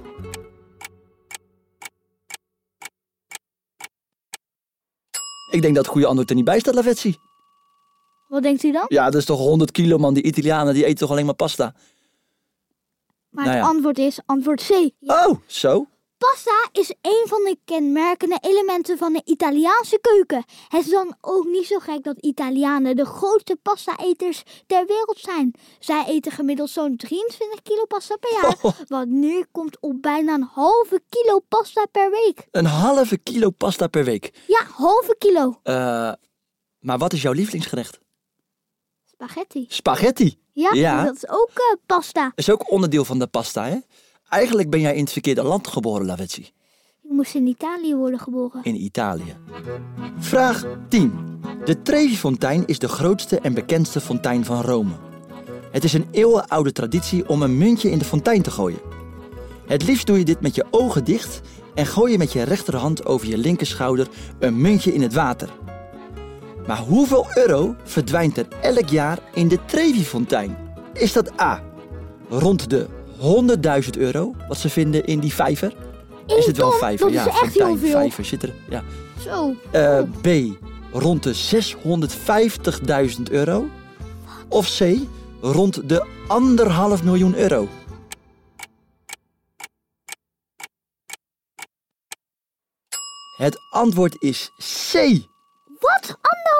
Ik 5.50 5.62
denk 5.62 5.74
dat 5.74 5.84
het 5.84 5.86
goede 5.86 6.06
antwoord 6.06 6.30
er 6.30 6.36
niet 6.36 6.44
bij 6.44 6.58
staat, 6.58 6.74
Lavetsi. 6.74 7.16
Wat 8.28 8.42
denkt 8.42 8.62
u 8.62 8.72
dan? 8.72 8.84
Ja, 8.88 9.04
dat 9.04 9.14
is 9.20 9.24
toch 9.24 9.38
100 9.38 9.70
kilo, 9.70 9.98
man. 9.98 10.14
Die 10.14 10.22
Italianen 10.22 10.74
die 10.74 10.84
eten 10.84 10.98
toch 10.98 11.10
alleen 11.10 11.26
maar 11.26 11.34
pasta? 11.34 11.74
Maar 13.36 13.44
Nou 13.44 13.56
het 13.56 13.66
ja. 13.66 13.72
antwoord 13.72 13.98
is 13.98 14.20
antwoord 14.26 14.62
C. 14.66 14.90
Ja. 14.98 15.26
Oh, 15.26 15.38
zo? 15.46 15.86
Pasta 16.18 16.68
is 16.72 16.90
een 17.02 17.24
van 17.26 17.38
de 17.44 17.56
kenmerkende 17.64 18.38
elementen 18.40 18.98
van 18.98 19.12
de 19.12 19.22
Italiaanse 19.24 19.98
keuken. 20.00 20.44
Het 20.68 20.84
is 20.84 20.90
dan 20.90 21.16
ook 21.20 21.44
niet 21.44 21.66
zo 21.66 21.78
gek 21.78 22.04
dat 22.04 22.18
Italianen 22.18 22.96
de 22.96 23.04
grootste 23.04 23.58
pasta-eters 23.62 24.42
ter 24.66 24.86
wereld 24.86 25.18
zijn. 25.18 25.54
Zij 25.78 26.04
eten 26.06 26.32
gemiddeld 26.32 26.70
zo'n 26.70 26.96
23 26.96 27.62
kilo 27.62 27.84
pasta 27.84 28.16
per 28.16 28.32
jaar, 28.32 28.74
wat 28.98 29.08
neerkomt 29.08 29.80
op 29.80 30.02
bijna 30.02 30.34
een 30.34 30.48
halve 30.52 31.02
kilo 31.08 31.40
pasta 31.48 31.86
per 31.90 32.10
week. 32.10 32.46
Een 32.50 32.66
halve 32.66 33.18
kilo 33.18 33.50
pasta 33.50 33.86
per 33.86 34.04
week. 34.04 34.42
Ja, 34.46 34.64
halve 34.74 35.16
kilo. 35.18 35.60
Eh, 35.62 36.12
maar 36.78 36.98
wat 36.98 37.12
is 37.12 37.22
jouw 37.22 37.32
lievelingsgerecht? 37.32 37.98
Spaghetti. 39.04 39.64
Spaghetti. 39.68 40.38
Ja, 40.56 40.70
Ja. 40.72 41.04
dat 41.04 41.14
is 41.14 41.28
ook 41.28 41.50
eh, 41.54 41.76
pasta. 41.86 42.32
Is 42.34 42.50
ook 42.50 42.70
onderdeel 42.70 43.04
van 43.04 43.18
de 43.18 43.26
pasta, 43.26 43.64
hè? 43.66 43.76
Eigenlijk 44.28 44.70
ben 44.70 44.80
jij 44.80 44.94
in 44.94 45.02
het 45.02 45.12
verkeerde 45.12 45.42
land 45.42 45.66
geboren, 45.68 46.06
Lavetsi. 46.06 46.42
Ik 47.02 47.10
moest 47.10 47.34
in 47.34 47.46
Italië 47.46 47.94
worden 47.94 48.18
geboren. 48.20 48.60
in 48.62 48.74
Italië. 48.82 49.36
Vraag 50.18 50.64
10. 50.88 51.12
De 51.64 51.82
Trevi-fontein 51.82 52.66
is 52.66 52.78
de 52.78 52.88
grootste 52.88 53.40
en 53.40 53.54
bekendste 53.54 54.00
fontein 54.00 54.44
van 54.44 54.60
Rome. 54.62 54.92
Het 55.72 55.84
is 55.84 55.92
een 55.92 56.06
eeuwenoude 56.10 56.72
traditie 56.72 57.28
om 57.28 57.42
een 57.42 57.58
muntje 57.58 57.90
in 57.90 57.98
de 57.98 58.04
fontein 58.04 58.42
te 58.42 58.50
gooien. 58.50 58.80
Het 59.66 59.86
liefst 59.86 60.06
doe 60.06 60.18
je 60.18 60.24
dit 60.24 60.40
met 60.40 60.54
je 60.54 60.64
ogen 60.70 61.04
dicht 61.04 61.40
en 61.74 61.86
gooi 61.86 62.12
je 62.12 62.18
met 62.18 62.32
je 62.32 62.42
rechterhand 62.42 63.06
over 63.06 63.28
je 63.28 63.38
linkerschouder 63.38 64.08
een 64.38 64.60
muntje 64.60 64.94
in 64.94 65.02
het 65.02 65.12
water. 65.14 65.48
Maar 66.66 66.78
hoeveel 66.78 67.26
euro 67.34 67.74
verdwijnt 67.84 68.38
er 68.38 68.46
elk 68.62 68.88
jaar 68.88 69.18
in 69.34 69.48
de 69.48 69.64
Trevi-fontein? 69.64 70.56
Is 70.92 71.12
dat 71.12 71.40
A. 71.40 71.62
Rond 72.28 72.70
de 72.70 72.86
100.000 73.84 73.90
euro, 73.98 74.34
wat 74.48 74.58
ze 74.58 74.70
vinden 74.70 75.04
in 75.04 75.20
die 75.20 75.34
vijver? 75.34 75.74
Eén 76.26 76.38
Is 76.38 76.46
het 76.46 76.56
wel 76.56 76.70
ton? 76.70 76.78
vijver? 76.78 77.10
Ja, 77.12 77.26
echt 77.26 77.36
fontein, 77.36 77.78
vijver 77.78 78.24
zit 78.24 78.42
er. 78.42 78.52
Ja. 78.68 78.82
Zo. 79.20 79.54
Eh. 79.70 80.00
B. 80.20 80.28
Rond 80.92 81.22
de 81.22 81.34
650.000 83.16 83.22
euro. 83.30 83.66
Of 84.48 84.76
C. 84.78 84.94
Rond 85.40 85.88
de 85.88 86.06
anderhalf 86.26 87.02
miljoen 87.02 87.36
euro. 87.36 87.68
Het 93.36 93.58
antwoord 93.70 94.16
is 94.18 94.50
C. 94.92 94.92
Wat? 95.80 96.18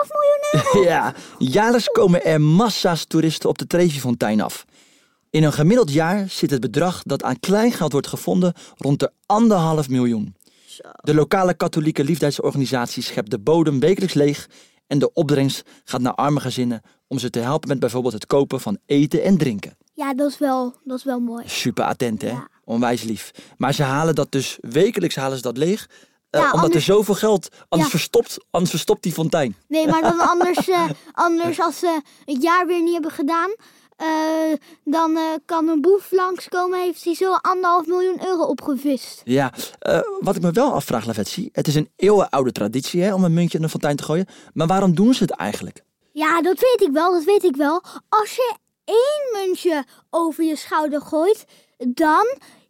Miljoen 0.09 0.73
euro? 0.75 0.89
Ja, 0.91 1.15
jaarlijks 1.39 1.89
komen 1.89 2.25
er 2.25 2.41
massa's 2.41 3.05
toeristen 3.05 3.49
op 3.49 3.59
de 3.59 3.67
Trevi-fontein 3.67 4.41
af. 4.41 4.65
In 5.31 5.43
een 5.45 5.53
gemiddeld 5.53 5.93
jaar 5.93 6.29
zit 6.29 6.51
het 6.51 6.61
bedrag 6.61 7.03
dat 7.03 7.23
aan 7.23 7.41
kleingeld 7.41 7.93
wordt 7.93 8.07
gevonden 8.07 8.53
rond 8.77 9.01
de 9.01 9.11
anderhalf 9.27 9.89
miljoen. 9.89 10.35
De 11.01 11.15
lokale 11.15 11.55
katholieke 11.55 12.05
liefdesorganisatie 12.05 13.03
schept 13.03 13.31
de 13.31 13.39
bodem 13.39 13.81
wekelijks 13.81 14.15
leeg 14.15 14.49
en 14.87 14.99
de 14.99 15.13
opbrengst 15.13 15.63
gaat 15.85 16.01
naar 16.01 16.15
arme 16.15 16.41
gezinnen 16.41 16.83
om 17.09 17.19
ze 17.19 17.31
te 17.31 17.39
helpen 17.39 17.69
met 17.69 17.79
bijvoorbeeld 17.81 18.13
het 18.15 18.27
kopen 18.27 18.61
van 18.61 18.79
eten 18.87 19.23
en 19.23 19.37
drinken. 19.39 19.77
Ja, 19.95 20.15
dat 20.15 20.31
is 20.31 20.39
wel, 20.39 20.75
dat 20.85 20.99
is 20.99 21.05
wel 21.05 21.21
mooi. 21.21 21.43
Super 21.49 21.85
attent 21.85 22.23
hè, 22.23 22.29
Ja. 22.29 22.49
onwijs 22.65 23.03
lief. 23.03 23.31
Maar 23.57 23.75
ze 23.75 23.83
halen 23.83 24.15
dat 24.15 24.33
dus, 24.33 24.57
wekelijks 24.61 25.17
halen 25.17 25.37
ze 25.37 25.43
dat 25.43 25.57
leeg, 25.57 25.89
Ja, 26.41 26.45
omdat 26.45 26.65
anders- 26.65 26.75
er 26.87 26.95
zoveel 26.95 27.15
geld, 27.15 27.49
anders, 27.69 27.91
Ja. 27.93 27.99
verstopt, 27.99 28.37
anders 28.51 28.71
verstopt 28.71 29.03
die 29.03 29.13
fontein. 29.13 29.57
Nee, 29.69 29.87
maar 29.89 30.03
dan 30.03 30.21
anders, 30.33 30.69
eh, 30.69 30.85
anders 31.13 31.61
als 31.61 31.79
ze 31.79 32.01
het 32.25 32.43
jaar 32.43 32.67
weer 32.67 32.83
niet 32.83 32.93
hebben 32.93 33.11
gedaan, 33.11 33.55
eh, 33.97 34.07
dan 34.85 35.17
eh, 35.17 35.23
kan 35.45 35.69
een 35.69 35.81
boef 35.81 36.07
langskomen, 36.11 36.81
heeft 36.81 37.05
hij 37.05 37.15
zo 37.15 37.33
anderhalf 37.33 37.87
miljoen 37.87 38.27
euro 38.27 38.43
opgevist. 38.43 39.21
Ja, 39.25 39.53
eh, 39.79 40.01
wat 40.21 40.37
ik 40.37 40.43
me 40.43 40.51
wel 40.51 40.73
afvraag, 40.73 41.07
Lavetsi. 41.07 41.49
Het 41.53 41.67
is 41.67 41.75
een 41.75 41.91
eeuwenoude 41.97 42.53
traditie 42.53 43.03
hè, 43.03 43.15
om 43.15 43.25
een 43.25 43.35
muntje 43.35 43.59
in 43.59 43.65
een 43.65 43.71
fontein 43.71 43.97
te 43.97 44.03
gooien. 44.03 44.27
Maar 44.55 44.67
waarom 44.67 44.95
doen 44.95 45.15
ze 45.15 45.23
het 45.23 45.33
eigenlijk? 45.33 45.85
Ja, 46.13 46.43
dat 46.43 46.59
weet 46.61 46.89
ik 46.89 46.93
wel, 46.93 47.13
dat 47.13 47.25
weet 47.25 47.45
ik 47.45 47.57
wel. 47.57 47.83
Als 48.09 48.35
je 48.35 48.55
één 48.85 49.43
muntje 49.47 49.85
over 50.11 50.45
je 50.45 50.57
schouder 50.57 51.01
gooit, 51.01 51.45
dan 51.79 52.27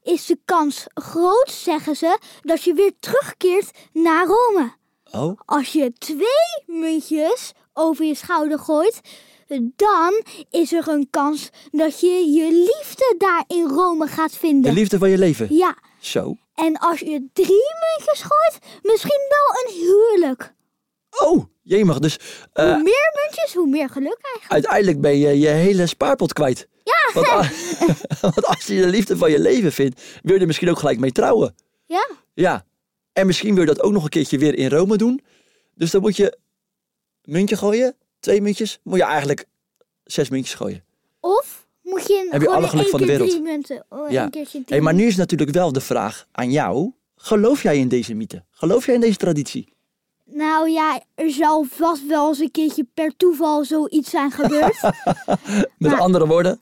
is 0.06 0.26
de 0.26 0.38
kans 0.44 0.84
groot, 0.94 1.50
zeggen 1.50 1.96
ze, 1.96 2.18
dat 2.42 2.62
je 2.62 2.74
weer 2.74 2.92
terugkeert 3.00 3.70
naar 3.92 4.26
Rome. 4.26 4.72
Oh, 5.12 5.40
Als 5.44 5.72
je 5.72 5.92
twee 5.98 6.62
muntjes 6.80 7.52
over 7.74 8.04
je 8.04 8.14
schouder 8.14 8.58
gooit, 8.58 9.00
dan 9.76 10.22
is 10.50 10.72
er 10.72 10.88
een 10.88 11.06
kans 11.10 11.50
dat 11.70 12.00
je 12.00 12.06
je 12.32 12.50
liefde 12.52 13.14
daar 13.18 13.44
in 13.46 13.66
Rome 13.68 14.06
gaat 14.06 14.30
de 14.32 14.38
vinden. 14.38 14.72
liefde 14.72 14.98
van 14.98 15.10
je 15.10 15.18
leven. 15.18 15.54
Ja, 15.54 15.76
Zo. 16.00 16.36
en 16.54 16.78
als 16.78 17.00
je 17.00 17.28
drie 17.32 17.74
muntjes 17.96 18.22
gooit, 18.22 18.58
misschien 18.82 19.20
wel 19.28 19.62
een 19.64 19.80
huwelijk. 19.80 20.54
Oh, 21.24 21.44
jemig. 21.62 21.98
Dus 21.98 22.18
eh, 22.52 22.64
hoe 22.64 22.82
meer 22.82 23.20
muntjes, 23.24 23.54
hoe 23.54 23.66
meer 23.68 23.88
geluk 23.90 24.18
eigenlijk. 24.22 24.52
uiteindelijk 24.52 25.00
ben 25.00 25.18
je 25.18 25.38
je 25.38 25.48
hele 25.48 25.86
spaarpot 25.86 26.32
kwijt. 26.32 26.68
Ja, 26.84 27.10
Want, 27.14 27.26
a- 27.26 27.50
want 28.20 28.44
als 28.46 28.66
je 28.66 28.80
de 28.80 28.86
liefde 28.86 29.16
van 29.16 29.30
je 29.30 29.38
leven 29.40 29.72
vindt, 29.72 30.02
wil 30.22 30.34
je 30.34 30.40
er 30.40 30.46
misschien 30.46 30.70
ook 30.70 30.78
gelijk 30.78 30.98
mee 30.98 31.12
trouwen. 31.12 31.54
ja. 31.86 32.08
Ja. 32.34 32.64
En 33.12 33.26
misschien 33.26 33.54
wil 33.54 33.60
je 33.62 33.68
dat 33.74 33.82
ook 33.82 33.92
nog 33.92 34.02
een 34.04 34.08
keertje 34.08 34.38
weer 34.38 34.54
in 34.54 34.68
Rome 34.68 34.96
doen. 34.96 35.20
Dus 35.74 35.90
dan 35.90 36.00
moet 36.00 36.16
je 36.16 36.24
een 37.22 37.32
muntje 37.32 37.56
gooien, 37.56 37.96
twee 38.20 38.40
muntjes. 38.42 38.78
Moet 38.82 38.98
je 38.98 39.04
eigenlijk 39.04 39.44
zes 40.04 40.28
muntjes 40.28 40.54
gooien. 40.54 40.84
Of 41.20 41.66
moet 41.82 42.06
je 42.06 42.20
een, 42.24 42.28
Heb 42.32 42.40
je 42.42 42.48
alle 42.48 42.68
geluk 42.68 42.88
van 42.88 43.00
de 43.00 43.06
wereld. 43.06 43.30
drie 43.30 43.42
munten. 43.42 43.84
Oh, 43.88 44.10
Ja. 44.10 44.28
Een. 44.32 44.62
Hey, 44.66 44.80
maar 44.80 44.94
nu 44.94 45.06
is 45.06 45.16
natuurlijk 45.16 45.50
wel 45.50 45.72
de 45.72 45.80
vraag 45.80 46.26
aan 46.32 46.50
jou. 46.50 46.92
Geloof 47.16 47.62
jij 47.62 47.78
in 47.78 47.88
deze 47.88 48.14
mythe? 48.14 48.44
Geloof 48.50 48.86
jij 48.86 48.94
in 48.94 49.00
deze 49.00 49.16
traditie? 49.16 49.72
Nou 50.30 50.68
ja, 50.70 51.00
er 51.14 51.30
zal 51.30 51.64
vast 51.70 52.06
wel 52.06 52.28
eens 52.28 52.38
een 52.38 52.50
keertje 52.50 52.86
per 52.94 53.16
toeval 53.16 53.64
zoiets 53.64 54.10
zijn 54.10 54.30
gebeurd. 54.30 54.80
Met 55.78 55.90
Maar- 55.90 56.00
andere 56.00 56.26
woorden, 56.26 56.58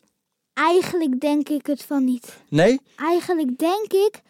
Eigenlijk 0.53 1.21
denk 1.21 1.49
ik 1.49 1.67
het 1.67 1.83
van 1.83 2.05
niet. 2.05 2.37
nee? 2.49 2.81
Eigenlijk 2.97 3.59
denk 3.59 3.93
ik, 3.93 4.21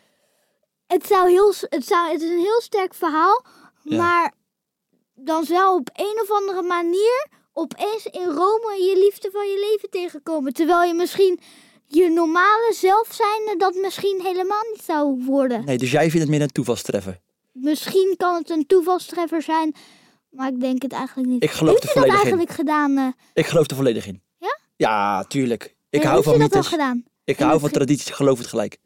het, 0.87 1.07
zou 1.07 1.31
heel, 1.31 1.53
het, 1.69 1.87
zou, 1.87 2.11
het 2.13 2.23
is 2.23 2.31
een 2.31 2.39
heel 2.39 2.61
sterk 2.61 2.95
verhaal, 2.95 3.45
Ja. 3.83 3.97
maar 3.97 4.33
dan 5.15 5.45
zou 5.45 5.79
op 5.79 5.91
een 5.93 6.21
of 6.23 6.31
andere 6.31 6.63
manier 6.63 7.27
opeens 7.53 8.07
in 8.07 8.25
Rome 8.29 8.77
je 8.83 8.99
liefde 9.05 9.31
van 9.33 9.47
je 9.49 9.69
leven 9.71 9.91
tegenkomen. 9.91 10.53
Terwijl 10.53 10.83
je 10.83 10.95
misschien 10.95 11.41
je 11.87 12.11
normale 12.11 12.73
zelf 12.75 13.09
zijn 13.13 13.59
dat 13.59 13.75
misschien 13.75 14.21
helemaal 14.23 14.63
niet 14.73 14.83
zou 14.85 15.25
worden. 15.25 15.65
Nee, 15.65 15.79
dus 15.79 15.91
jij 15.91 16.03
vindt 16.11 16.19
het 16.21 16.29
meer 16.29 16.41
een 16.43 16.53
toevalstreffer. 16.53 17.21
Misschien 17.55 18.15
kan 18.17 18.35
het 18.35 18.51
een 18.51 18.67
toevalstreffer 18.67 19.43
zijn, 19.43 19.75
maar 20.31 20.49
ik 20.49 20.61
denk 20.61 20.83
het 20.83 20.93
eigenlijk 20.93 21.29
niet. 21.29 21.43
Ik 21.43 21.51
geloof 21.51 21.83
heeft 21.83 21.97
u 21.97 22.01
dat 22.01 22.09
in. 22.09 22.15
eigenlijk 22.15 22.51
gedaan? 22.51 22.97
eh? 22.99 23.07
Ik 23.35 23.47
geloof 23.47 23.71
er 23.71 23.77
volledig 23.77 24.07
in. 24.07 24.23
Ja? 24.39 24.59
Ja, 24.77 25.25
tuurlijk. 25.25 25.77
Ik 25.91 26.03
hou 26.03 26.15
heeft 26.15 26.27
van 26.29 26.35
u 26.37 26.39
dat 26.39 26.51
al 26.53 26.57
mythes. 26.57 26.73
gedaan? 26.73 27.05
Ik 27.25 27.39
hou 27.39 27.61
van 27.61 27.71
tradities, 27.71 28.11
geloof 28.11 28.39
het 28.39 28.47
gelijk. 28.47 28.79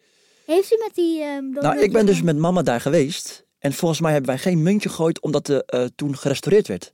Heeft 0.47 0.73
u 0.73 0.77
met 0.87 0.95
die... 0.95 1.23
ehm 1.23 1.51
Nou, 1.51 1.79
ik 1.79 1.93
ben 1.93 2.07
dus 2.07 2.23
met 2.23 2.37
mama 2.37 2.63
daar 2.63 2.81
geweest. 2.81 3.47
En 3.59 3.73
volgens 3.73 4.01
mij 4.01 4.13
hebben 4.13 4.31
wij 4.31 4.39
geen 4.39 4.63
muntje 4.63 4.89
gegooid 4.89 5.21
omdat 5.21 5.47
het 5.47 5.71
eh, 5.71 5.85
toen 5.97 6.17
gerestaureerd 6.17 6.69
werd. 6.69 6.93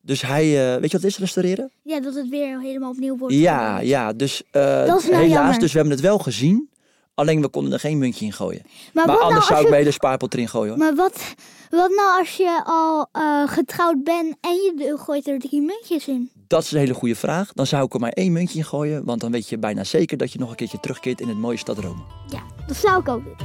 Dus 0.00 0.22
hij, 0.22 0.42
eh, 0.44 0.80
weet 0.80 0.90
je 0.90 0.96
wat 0.96 1.02
het 1.02 1.04
is, 1.04 1.18
restaureren? 1.18 1.72
Ja, 1.82 2.00
dat 2.00 2.14
het 2.14 2.28
weer 2.28 2.60
helemaal 2.60 2.90
opnieuw 2.90 3.16
wordt. 3.16 3.34
Ja, 3.34 3.80
ja. 3.80 4.12
Dus 4.12 4.42
Dat 4.50 5.00
is 5.00 5.08
nou 5.08 5.22
helaas, 5.22 5.28
jammer. 5.30 5.58
dus 5.58 5.72
we 5.72 5.78
hebben 5.78 5.96
het 5.96 6.04
wel 6.06 6.18
gezien. 6.18 6.70
Alleen 7.18 7.40
we 7.40 7.48
konden 7.48 7.72
er 7.72 7.80
geen 7.80 7.98
muntje 7.98 8.24
in 8.24 8.32
gooien. 8.32 8.62
Maar, 8.64 9.06
Maar, 9.06 9.16
wat 9.16 9.24
anders 9.24 9.48
nou 9.48 9.52
zou 9.52 9.64
ik 9.64 9.70
bij 9.70 9.84
de 9.84 9.90
spaarpot 9.90 10.34
erin 10.34 10.48
gooien 10.48 10.68
hoor. 10.68 10.78
Maar 10.78 10.94
wat, 10.94 11.34
wat 11.70 11.90
nou 11.90 12.18
als 12.18 12.36
je 12.36 12.60
al 12.64 13.08
eh, 13.12 13.48
getrouwd 13.48 14.04
bent 14.04 14.36
en 14.40 14.52
je 14.52 14.96
gooit 14.98 15.28
er 15.28 15.38
drie 15.38 15.60
muntjes 15.62 16.08
in? 16.08 16.30
Dat 16.46 16.62
is 16.62 16.72
een 16.72 16.78
hele 16.78 16.94
goede 16.94 17.14
vraag. 17.14 17.52
Dan 17.52 17.66
zou 17.66 17.84
ik 17.84 17.94
er 17.94 18.00
maar 18.00 18.12
één 18.12 18.32
muntje 18.32 18.58
in 18.58 18.64
gooien. 18.64 19.04
Want 19.04 19.20
dan 19.20 19.30
weet 19.30 19.48
je 19.48 19.58
bijna 19.58 19.84
zeker 19.84 20.16
dat 20.16 20.32
je 20.32 20.38
nog 20.38 20.50
een 20.50 20.56
keertje 20.56 20.80
terugkeert 20.80 21.20
in 21.20 21.28
het 21.28 21.38
mooie 21.38 21.56
stad 21.56 21.78
Rome. 21.78 22.02
Ja, 22.28 22.42
dat 22.66 22.76
zou 22.76 23.00
ik 23.00 23.08
ook 23.08 23.24
doen. 23.24 23.36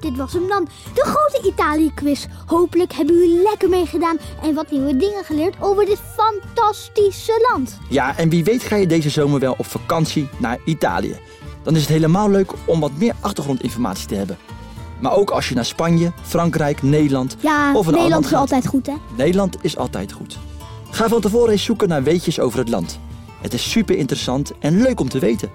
Dit 0.00 0.16
was 0.16 0.32
hem 0.32 0.48
dan, 0.48 0.68
de 0.94 1.02
grote 1.04 1.48
Italië-quiz. 1.48 2.26
Hopelijk 2.46 2.92
hebben 2.92 3.14
jullie 3.14 3.42
lekker 3.42 3.68
meegedaan 3.68 4.18
en 4.42 4.54
wat 4.54 4.70
nieuwe 4.70 4.96
dingen 4.96 5.24
geleerd 5.24 5.54
over 5.60 5.84
dit 5.84 6.00
fantastische 6.16 7.48
land. 7.52 7.78
Ja, 7.88 8.16
en 8.16 8.28
wie 8.28 8.44
weet 8.44 8.62
ga 8.62 8.76
je 8.76 8.86
deze 8.86 9.10
zomer 9.10 9.40
wel 9.40 9.54
op 9.58 9.66
vakantie 9.66 10.28
naar 10.38 10.58
Italië. 10.64 11.16
Dan 11.62 11.74
is 11.74 11.80
het 11.80 11.90
helemaal 11.90 12.30
leuk 12.30 12.52
om 12.64 12.80
wat 12.80 12.90
meer 12.96 13.14
achtergrondinformatie 13.20 14.06
te 14.06 14.14
hebben. 14.14 14.38
Maar 15.00 15.12
ook 15.12 15.30
als 15.30 15.48
je 15.48 15.54
naar 15.54 15.64
Spanje, 15.64 16.12
Frankrijk, 16.22 16.82
Nederland 16.82 17.36
Ja, 17.40 17.58
of 17.58 17.72
een 17.72 17.76
ander 17.76 17.92
Nederland 17.92 18.10
land 18.12 18.24
is 18.24 18.38
altijd 18.38 18.66
goed, 18.66 18.86
hè? 18.86 18.94
Nederland 19.16 19.56
is 19.60 19.76
altijd 19.76 20.12
goed. 20.12 20.38
Ga 20.90 21.08
van 21.08 21.20
tevoren 21.20 21.52
eens 21.52 21.64
zoeken 21.64 21.88
naar 21.88 22.02
weetjes 22.02 22.40
over 22.40 22.58
het 22.58 22.68
land. 22.68 22.98
Het 23.40 23.54
is 23.54 23.70
super 23.70 23.96
interessant 23.96 24.52
en 24.58 24.82
leuk 24.82 25.00
om 25.00 25.08
te 25.08 25.18
weten. 25.18 25.50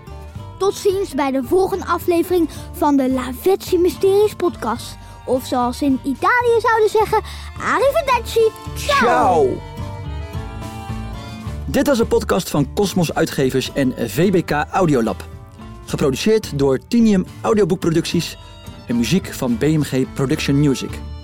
Tot 0.58 0.76
ziens 0.76 1.14
bij 1.14 1.32
de 1.32 1.44
volgende 1.44 1.86
aflevering 1.86 2.50
van 2.72 2.98
de 2.98 3.10
Lavetsi 3.12 3.78
Mysteries 3.78 4.34
podcast. 4.34 4.98
Of 5.26 5.46
zoals 5.46 5.78
ze 5.78 5.86
in 5.86 6.00
Italië 6.04 6.60
zouden 6.62 6.90
zeggen, 6.90 7.22
arrivederci. 7.60 8.52
Ciao. 8.76 8.98
Ciao! 8.98 9.48
Dit 11.66 11.88
was 11.88 12.00
een 12.00 12.08
podcast 12.08 12.50
van 12.50 12.74
Cosmos 12.74 13.14
Uitgevers 13.14 13.72
en 13.74 13.94
VBK 13.98 14.52
Audiolab. 14.72 15.37
Geproduceerd 15.88 16.60
door 16.60 16.80
Tinium 16.88 17.26
Audioboekproducties 17.42 18.38
en 18.88 18.98
muziek 18.98 19.34
van 19.34 19.58
BMG 19.58 20.14
Production 20.14 20.60
Music. 20.60 21.17